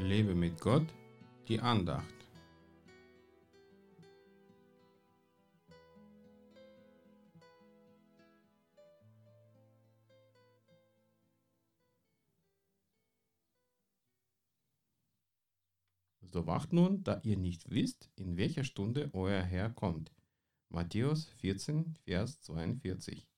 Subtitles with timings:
[0.00, 0.86] Lebe mit Gott,
[1.46, 2.14] die Andacht.
[16.22, 20.12] So wacht nun, da ihr nicht wisst, in welcher Stunde euer Herr kommt.
[20.70, 23.28] Matthäus 14, Vers 42.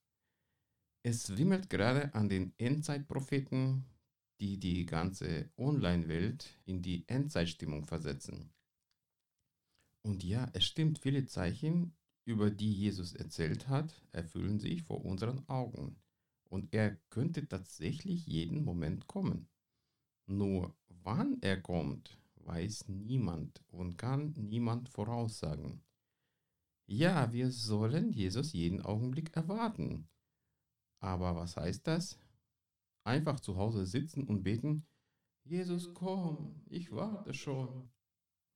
[1.03, 3.85] Es wimmelt gerade an den Endzeitpropheten,
[4.43, 8.51] die die ganze Online-Welt in die Endzeitstimmung versetzen.
[10.03, 15.49] Und ja, es stimmt, viele Zeichen, über die Jesus erzählt hat, erfüllen sich vor unseren
[15.49, 15.95] Augen.
[16.49, 19.49] Und er könnte tatsächlich jeden Moment kommen.
[20.27, 25.85] Nur wann er kommt, weiß niemand und kann niemand voraussagen.
[26.87, 30.09] Ja, wir sollen Jesus jeden Augenblick erwarten.
[30.99, 32.19] Aber was heißt das?
[33.05, 34.87] Einfach zu Hause sitzen und beten,
[35.45, 37.91] Jesus komm, ich warte schon.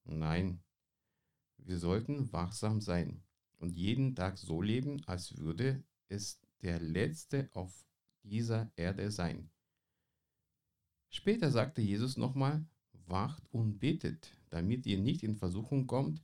[0.05, 0.63] Nein,
[1.59, 3.25] wir sollten wachsam sein
[3.59, 7.87] und jeden Tag so leben, als würde es der letzte auf
[8.23, 9.51] dieser Erde sein.
[11.11, 12.65] Später sagte Jesus nochmal,
[13.07, 16.23] wacht und betet, damit ihr nicht in Versuchung kommt.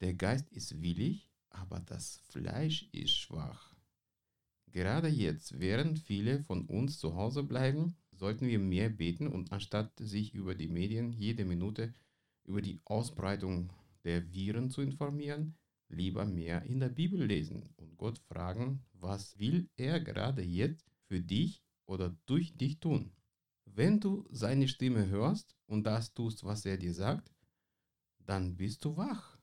[0.00, 3.75] Der Geist ist willig, aber das Fleisch ist schwach.
[4.76, 9.98] Gerade jetzt, während viele von uns zu Hause bleiben, sollten wir mehr beten und anstatt
[9.98, 11.94] sich über die Medien jede Minute
[12.44, 13.72] über die Ausbreitung
[14.04, 15.56] der Viren zu informieren,
[15.88, 21.22] lieber mehr in der Bibel lesen und Gott fragen, was will er gerade jetzt für
[21.22, 23.12] dich oder durch dich tun.
[23.64, 27.32] Wenn du seine Stimme hörst und das tust, was er dir sagt,
[28.18, 29.35] dann bist du wach.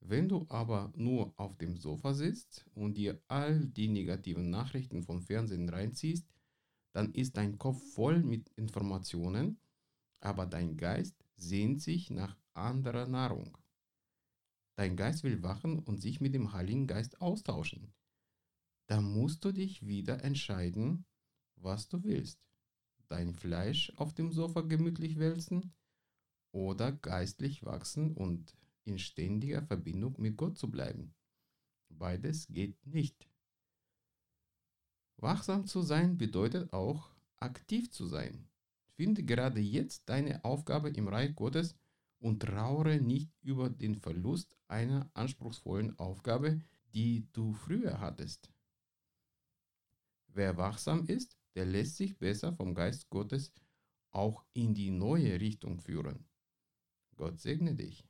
[0.00, 5.22] Wenn du aber nur auf dem Sofa sitzt und dir all die negativen Nachrichten vom
[5.22, 6.26] Fernsehen reinziehst,
[6.92, 9.60] dann ist dein Kopf voll mit Informationen,
[10.20, 13.56] aber dein Geist sehnt sich nach anderer Nahrung.
[14.76, 17.92] Dein Geist will wachen und sich mit dem Heiligen Geist austauschen.
[18.86, 21.04] Da musst du dich wieder entscheiden,
[21.56, 22.40] was du willst
[23.10, 25.74] dein Fleisch auf dem Sofa gemütlich wälzen
[26.52, 31.14] oder geistlich wachsen und in ständiger Verbindung mit Gott zu bleiben.
[31.88, 33.28] Beides geht nicht.
[35.16, 38.48] Wachsam zu sein bedeutet auch aktiv zu sein.
[38.94, 41.76] Finde gerade jetzt deine Aufgabe im Reich Gottes
[42.18, 46.60] und trauere nicht über den Verlust einer anspruchsvollen Aufgabe,
[46.94, 48.50] die du früher hattest.
[50.28, 53.52] Wer wachsam ist, der lässt sich besser vom Geist Gottes
[54.10, 56.26] auch in die neue Richtung führen.
[57.16, 58.09] Gott segne dich.